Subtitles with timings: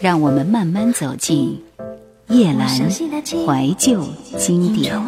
[0.00, 1.62] 让我们慢慢走进
[2.28, 4.02] 叶阑怀旧
[4.38, 4.98] 经典。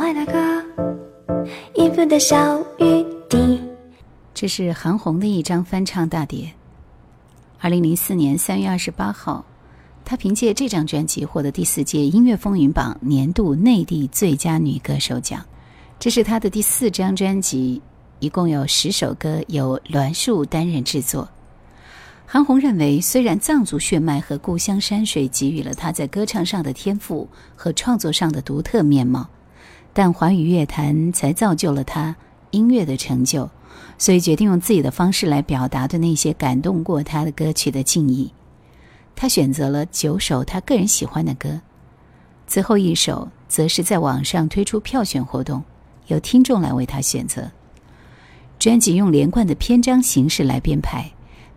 [4.34, 6.52] 这是韩红的一张翻唱大碟。
[7.58, 9.42] 二零零四年三月二十八号，
[10.04, 15.42] 她凭借这张专辑获得第四届音乐风云榜年度内地最佳女歌手奖。
[15.98, 17.80] 这是她的第四张专辑，
[18.18, 21.26] 一共有十首歌，由栾树担任制作。
[22.34, 29.28] 韩红认为，虽然藏族血脉和故乡山水给予了她在歌唱上的天赋和创作上的独特面貌，
[29.92, 32.16] 但华语乐坛才造就了她
[32.50, 33.50] 音乐的成就，
[33.98, 38.32] 所以决定用自己的方式来表达对那些感动过她的歌曲的敬意。
[39.14, 41.60] 她选择了九首她个人喜欢的歌，
[42.46, 45.62] 最后一首则是在网上推出票选活动，
[46.06, 47.50] 由听众来为她选择。
[48.58, 51.12] 专辑用连贯的篇章形式来编排。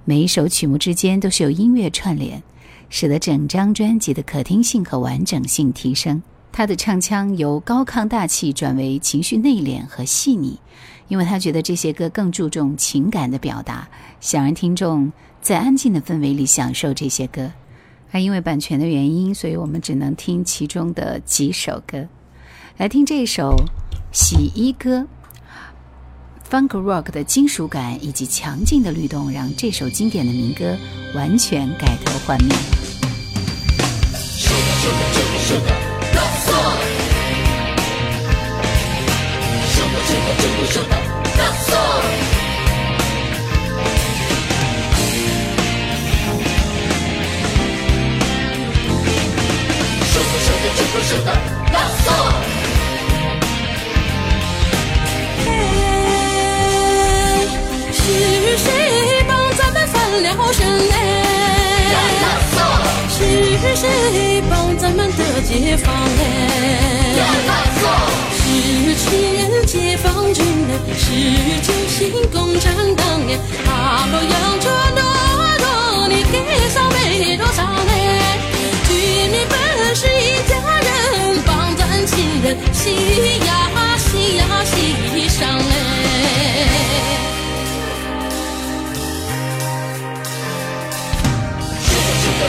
[0.07, 2.43] 每一首曲目之间都是有音乐串联，
[2.89, 6.21] 使得整张专辑的可听性和完整性提升。
[6.51, 10.59] 他的唱腔由高亢大气转为情绪内敛和细腻，
[11.07, 13.89] 因为他觉得这些歌更注重情感的表达，
[14.21, 15.11] 想让听众
[15.41, 17.51] 在安静的氛围里享受这些歌。
[18.11, 22.07] 而因为版权的原因，所以我们只能听其中的几首歌。
[22.77, 23.55] 来听这首
[24.15, 24.99] 《洗衣歌》。
[26.55, 30.77] Funk Rock 的金属感以及强劲的律动，让这首经典的民歌
[31.13, 32.55] 完全改头换面。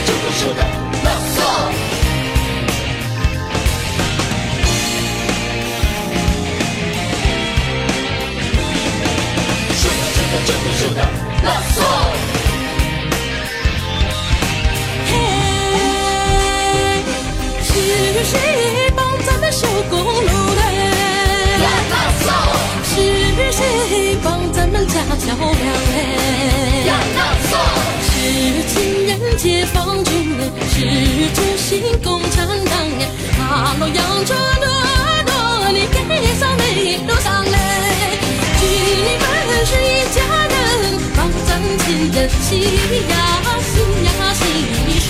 [0.05, 0.61] 这个时代，
[1.03, 1.35] 拉萨。
[9.73, 9.81] 是
[10.15, 10.99] 这个这个时代，
[11.43, 11.75] 拉萨。
[15.05, 15.11] 嘿，
[17.63, 17.67] 是
[18.23, 18.33] 谁
[18.95, 20.13] 帮咱们修公路
[20.55, 20.61] 嘞？
[22.89, 23.61] 是谁
[25.09, 25.95] 帮咱们架桥梁嘞？
[26.87, 26.91] 拉
[27.49, 27.51] 萨。
[28.03, 28.11] 是
[28.67, 28.75] 亲
[29.07, 30.41] 人解放军嘞，
[30.73, 30.75] 是
[31.33, 31.65] 九星
[32.03, 33.01] 共产党哎，
[33.37, 34.65] 哈罗扬州诺
[35.25, 35.31] 诺，
[35.71, 35.95] 你给
[36.35, 37.55] 上没多少嘞？
[38.59, 38.61] 军
[39.03, 40.17] 民本是一家
[40.49, 40.53] 人，
[41.15, 42.49] 帮咱亲人洗
[43.07, 43.15] 呀
[43.61, 43.71] 洗
[44.03, 44.39] 呀洗
[45.07, 45.09] 上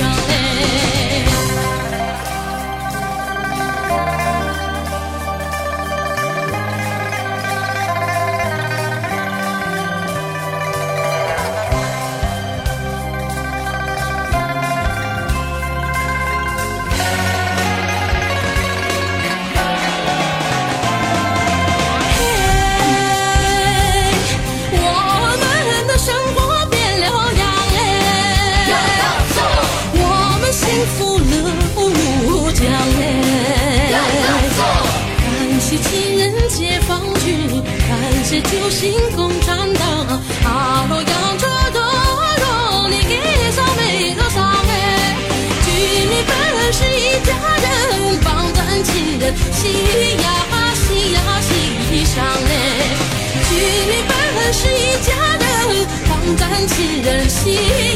[54.52, 57.56] 是一家人，帮咱亲人洗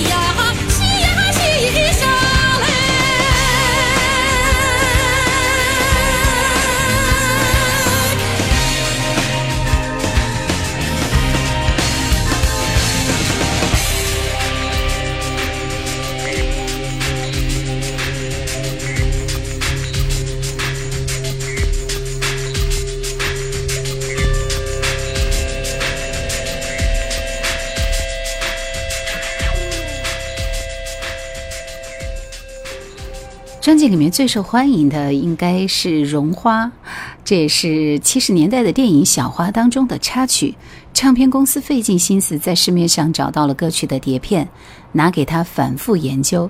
[0.10, 0.21] 呀
[33.82, 36.66] 辑里面最受欢迎的应该是《绒花》，
[37.26, 40.54] 这也是七十年代的电影《小花》当中的插曲。
[40.94, 44.48] 唱片公司费尽心思在市面上找到了歌曲的碟片，
[44.92, 46.48] 拿给他反复研究。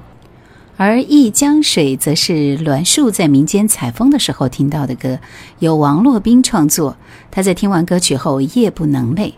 [0.75, 5.17] 而《忆江水》则是栾树在民间采风的时候听到的歌，
[5.59, 6.97] 由王洛宾创作。
[7.31, 9.31] 他在听完歌曲后夜不能寐。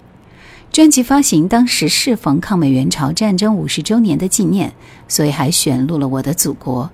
[0.71, 4.73] 专辑发行当时适逢抗美援朝战争五十周年的纪念，
[5.07, 6.85] 所以还选录了《我的祖国》。《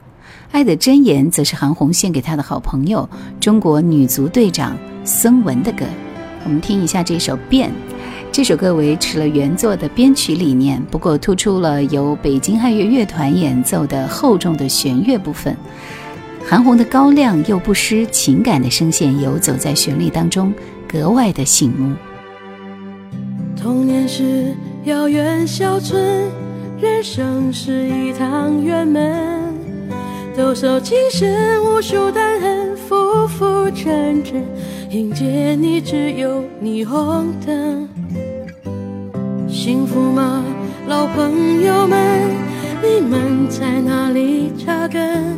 [0.51, 3.07] 爱的箴言》则是韩红献给他的好朋友
[3.39, 4.75] 中国女足队长
[5.05, 5.85] 孙雯的歌。
[6.43, 7.69] 我们听一下这首《变》。
[8.31, 15.55] 这首歌维持了原作的编曲理念，不过突出了由北京爱乐乐团演奏的厚重的弦乐部分。
[16.47, 20.51] 韩红的高亮又不失情感的声线游走在旋律当中，
[20.87, 21.93] 格外的醒目。
[23.55, 24.55] 童年是
[24.85, 26.27] 遥远小村，
[26.79, 29.48] 人生是一趟远门，
[30.39, 34.41] 抖擞精神无数担痕，浮浮沉沉，
[34.89, 37.89] 迎接你只有霓虹灯。
[39.49, 40.41] 幸福吗，
[40.87, 41.99] 老朋友们？
[42.81, 45.35] 你们在哪里扎根？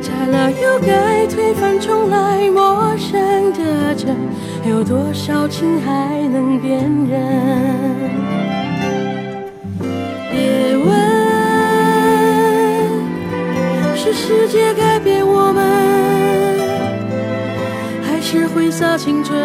[0.00, 4.14] 拆了又盖，推翻重来，陌生的城，
[4.70, 6.78] 有多少情还能辨
[7.10, 8.75] 认？
[14.06, 15.64] 是世界改变我们，
[18.04, 19.36] 还是挥洒青春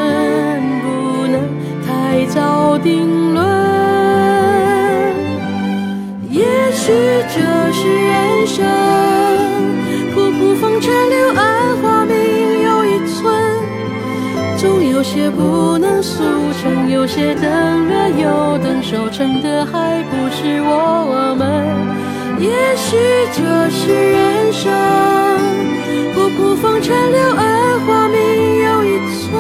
[0.84, 1.42] 不能
[1.84, 3.44] 太早定论？
[6.30, 6.94] 也许
[7.34, 7.42] 这
[7.74, 8.64] 是人生，
[10.14, 12.14] 仆仆风尘流，暗花明
[12.62, 13.34] 又一村。
[14.58, 16.24] 总有些不能速
[16.62, 17.50] 成，有些等
[17.90, 22.11] 了又等，收成的还不是我们。
[22.42, 22.98] 也许
[23.34, 24.72] 这是人生，
[26.16, 28.18] 仆仆风尘柳，暗花明
[28.64, 29.32] 又一村。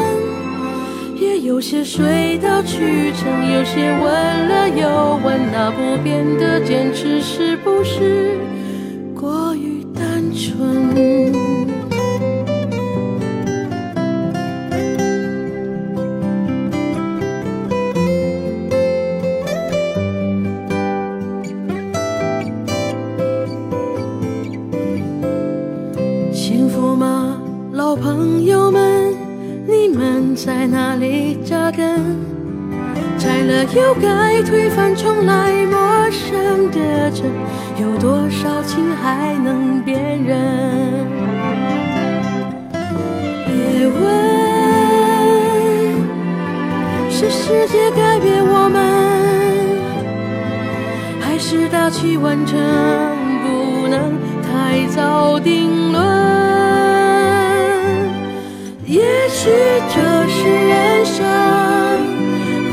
[1.15, 8.38] 也有些水到渠成，有些问了又问，那不变的坚持是不是
[9.15, 11.40] 过于单纯？
[30.43, 32.17] 在哪里扎根？
[33.19, 37.29] 拆了又盖，推翻重来，陌生的城，
[37.79, 41.05] 有多少情还能辨认？
[43.45, 44.01] 别问，
[47.11, 48.81] 是世界改变我们，
[51.21, 52.59] 还是大器晚成，
[53.43, 56.01] 不能太早定论？
[58.88, 59.49] 也许
[59.93, 61.23] 这是人生，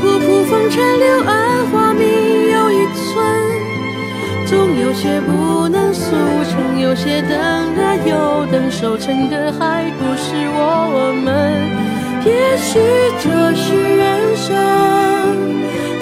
[0.01, 2.01] 仆仆风尘柳，暗花明
[2.49, 3.05] 又一村。
[4.47, 6.15] 总有些不能速
[6.49, 7.37] 成，有些等
[7.75, 11.29] 了又等，守成的还不是我们。
[12.25, 12.79] 也许
[13.21, 14.47] 这是人生，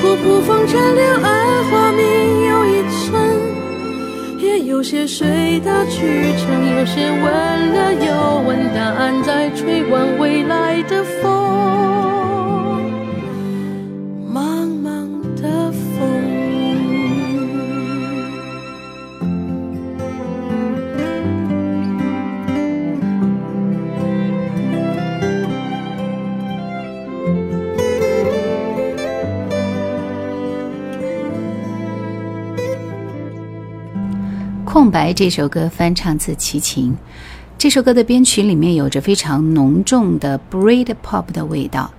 [0.01, 2.01] 仆仆风尘柳，暗花明
[2.47, 3.05] 又一村。
[4.39, 6.47] 也有些水到渠成，
[6.77, 7.23] 有些问
[7.73, 11.86] 了又问，答案在吹往未来的风，
[34.77, 36.95] 空白这首歌翻唱自齐秦，
[37.57, 41.89] 这首歌的编曲里面有着非常浓重的 bread Pop 的味道，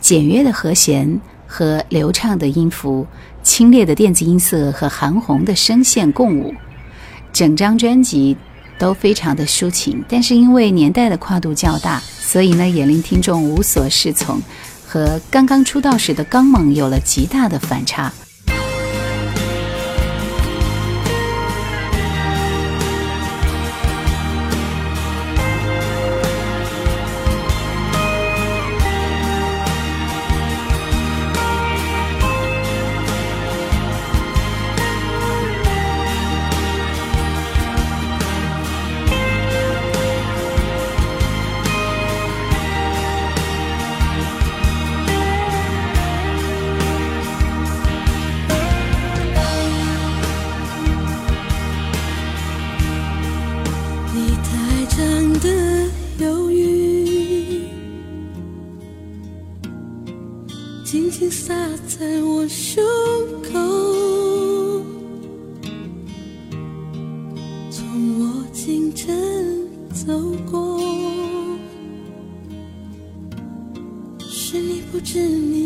[0.00, 3.06] 简约的和弦和流畅的音符，
[3.42, 6.54] 清冽的电子音色和韩红的声线共舞，
[7.34, 8.34] 整张专辑
[8.78, 10.02] 都非常的抒情。
[10.08, 14.40] 但是因为年代的跨度较大，所以呢也令听众无所适从，
[14.86, 18.10] 和刚刚出道时的刚猛有了极大的反差。
[75.12, 75.61] 是你。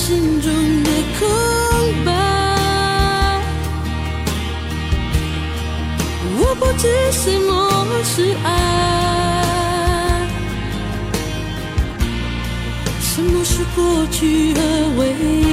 [0.00, 0.50] 心中
[0.82, 1.28] 的空
[2.06, 2.10] 白。
[6.38, 7.50] 我不知什么
[8.02, 8.48] 是爱，
[13.02, 13.78] 什么是过
[14.10, 14.60] 去和
[14.96, 15.00] 未
[15.44, 15.49] 来。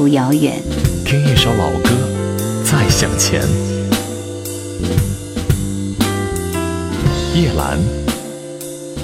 [0.00, 0.58] 途遥远，
[1.04, 1.90] 听一首老歌，
[2.64, 3.42] 再向前。
[7.34, 7.78] 叶兰，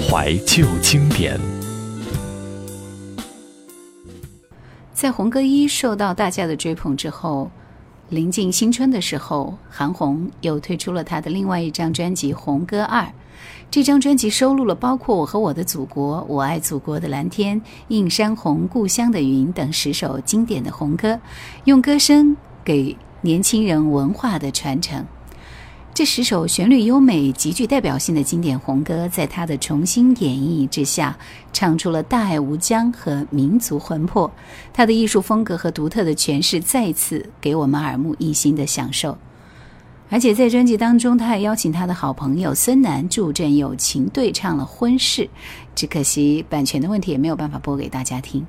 [0.09, 1.39] 怀旧经典。
[4.91, 7.51] 在红歌一受到大家的追捧之后，
[8.09, 13.03] 临近新春的时候，韩红又推出了她的另外一张专辑《红歌二》。
[13.69, 17.59] 这张专辑收录了包括《我和我的祖国》《我爱祖国的蓝天》
[17.89, 21.19] 《映山红》《故乡的云》等十首经典的红歌，
[21.65, 25.05] 用歌声给年轻人文化的传承。
[25.93, 31.17] 这十首旋律优美、极具代表性的经典红歌，在他的重新演绎之下，
[31.51, 34.31] 唱出了大爱无疆和民族魂魄。
[34.71, 39.17] 他的艺术风格和独特的诠释，再次给我们耳目一新的享受。
[40.09, 45.23] 而且在专辑当中，他还邀请他的好朋友孙楠助阵友情对唱了《婚事》，
[45.75, 48.45] 只可惜版权的问题，也没有办法播给大家听。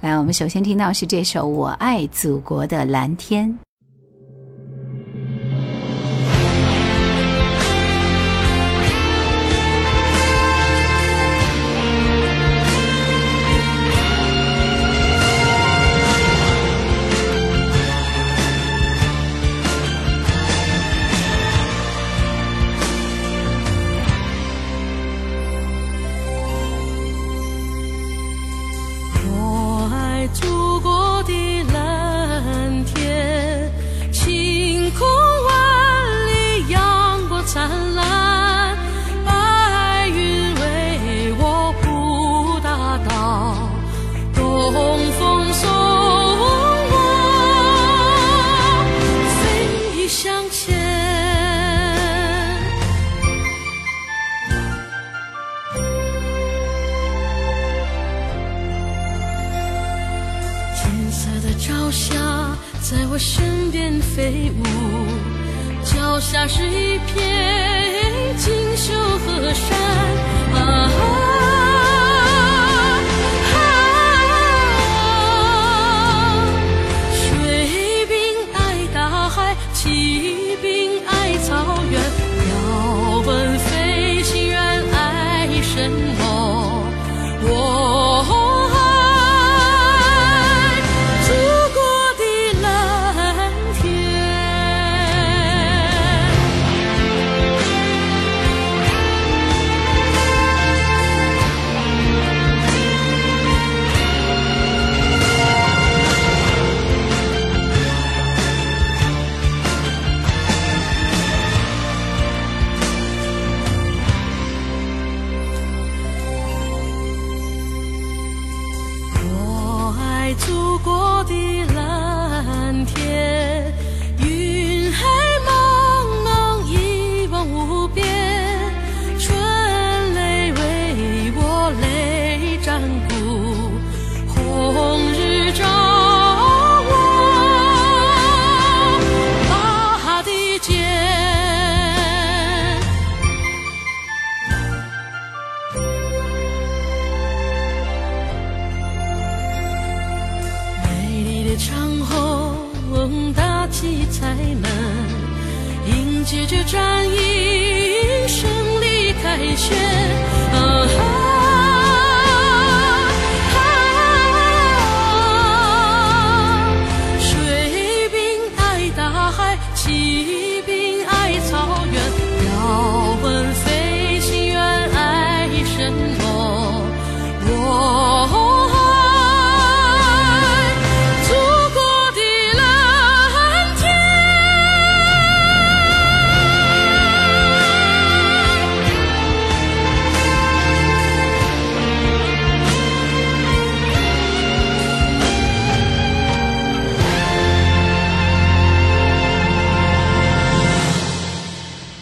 [0.00, 3.48] 来，我们首先听到是这首《我爱祖国的蓝天》。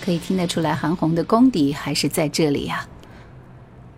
[0.09, 2.89] 可以听得出来，韩红的功底还是在这里呀。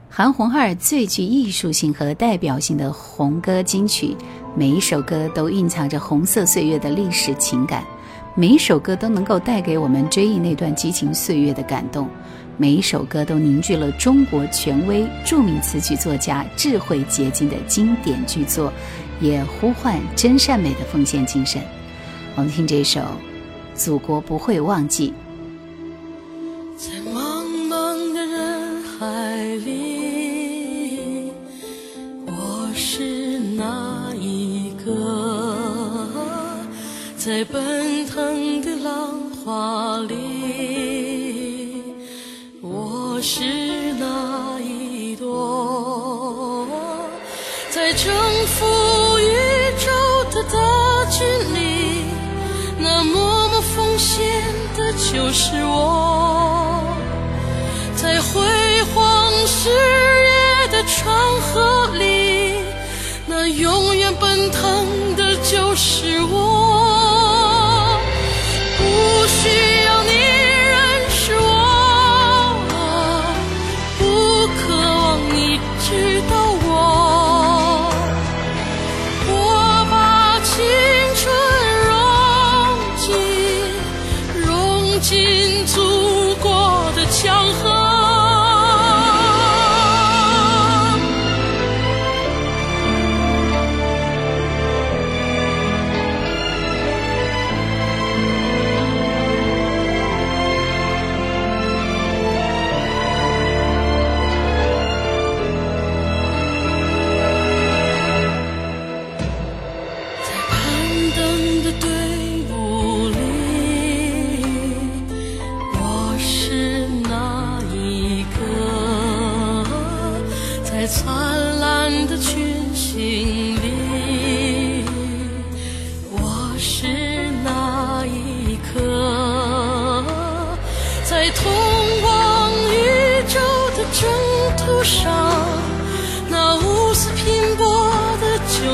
[0.09, 4.17] 韩红二最具艺术性和代表性的红歌金曲，
[4.57, 7.85] 每一首歌都蕴藏着红色岁月的历史情感，
[8.35, 12.09] 每一首歌都能够带给我们追忆那段激情岁月的感动，
[12.57, 18.73] 每一首歌都凝聚了中国权威著名词曲作家智慧结晶的经典巨作，
[19.21, 21.63] 也呼唤真善美的奉献精神。
[22.35, 22.99] 我们听这首
[23.77, 25.11] 《祖国不会忘记》。
[29.41, 31.33] 海里，
[32.27, 36.07] 我是哪一个
[37.17, 41.83] 在奔腾的浪花里，
[42.61, 46.67] 我是那一朵；
[47.71, 48.13] 在征
[48.47, 48.67] 服
[49.21, 49.25] 宇
[49.79, 49.89] 宙
[50.35, 50.59] 的大
[51.11, 52.05] 军里，
[52.79, 54.21] 那默默奉献
[54.77, 56.50] 的就是我；
[59.63, 62.55] 十月的长河里，
[63.27, 68.01] 那永远奔腾的就是我，
[68.79, 68.83] 不
[69.27, 69.51] 需
[69.85, 70.13] 要你
[70.65, 72.57] 认识我，
[73.99, 74.03] 不
[74.57, 76.33] 渴望你知道
[76.65, 76.71] 我，
[79.29, 79.31] 我
[79.91, 80.65] 把青
[81.17, 81.21] 春
[81.85, 81.93] 融
[82.97, 83.05] 进
[84.47, 86.20] 融进祖。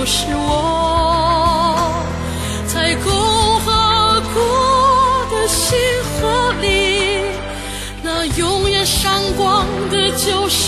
[0.09, 1.75] 是我，
[2.67, 3.13] 在共
[3.61, 7.23] 和国的星河里，
[8.05, 10.66] 那永远闪光的就是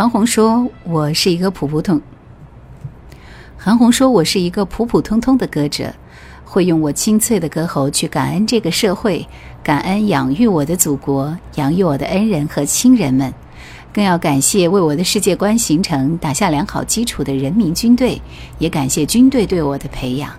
[0.00, 2.00] 韩红说：“我是一个普普通。”
[3.54, 5.92] 韩红说：“我是一个普普通通的歌者，
[6.42, 9.28] 会用我清脆的歌喉去感恩这个社会，
[9.62, 13.30] 感恩养育我的祖国，养育我的恩人和亲人们，
[13.92, 18.18] 更要感谢为我的世界观形成打下良好基础的人民军队，
[18.58, 20.32] 也感谢军队对我的培养。”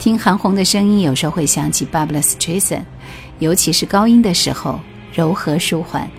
[0.00, 2.82] 听韩红的声音，有时候会想起 Barbra Streisand，
[3.38, 4.80] 尤其是高音的时候，
[5.14, 6.10] 柔和舒缓。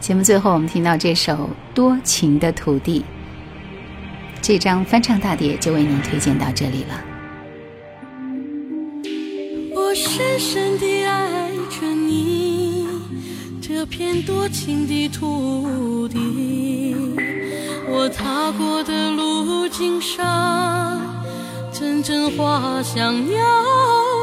[0.00, 1.32] 节目最后，我们听到这首
[1.74, 3.00] 《多情的土地》，
[4.40, 7.04] 这张翻唱大碟就为您推荐到这里了。
[9.74, 12.88] 我深深地爱着你，
[13.60, 16.96] 这片多情的土地。
[17.86, 20.98] 我踏过的路径上，
[21.70, 23.36] 阵阵花香鸟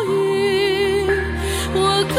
[0.10, 1.06] 语。
[1.76, 2.18] 我耕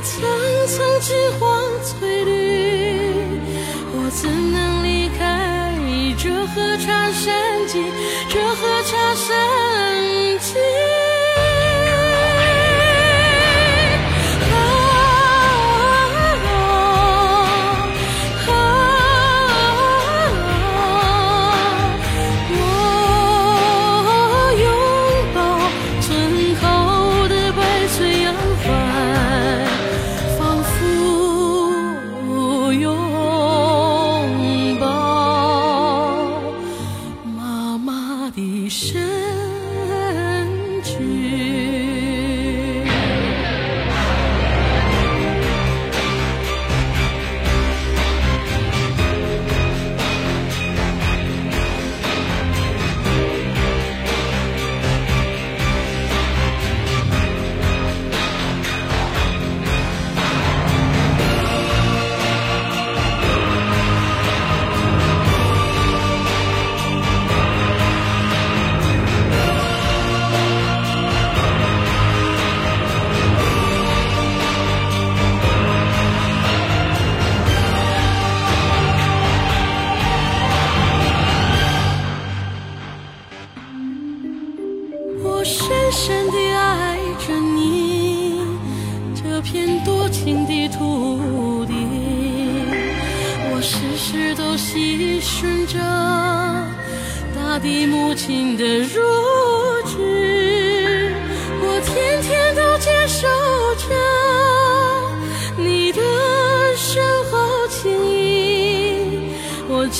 [0.00, 0.22] 层
[0.66, 3.40] 层金黄翠绿。
[3.92, 5.74] 我怎能离开
[6.16, 7.84] 这河茶山景？
[8.28, 9.87] 这河茶山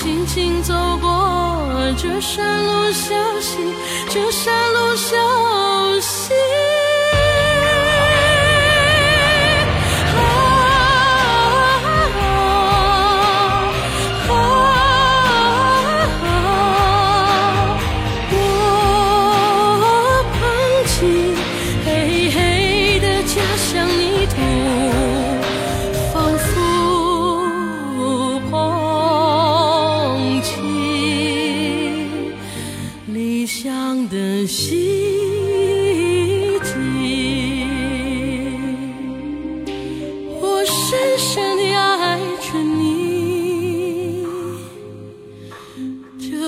[0.00, 1.10] 轻轻走过
[1.96, 3.58] 这山路小溪，
[4.08, 5.16] 这山路小
[6.00, 6.32] 溪。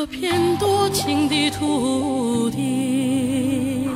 [0.00, 3.86] 这片多情的土地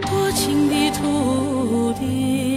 [0.00, 2.51] 多情的土地。